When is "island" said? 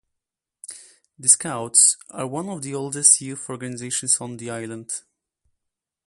4.49-5.03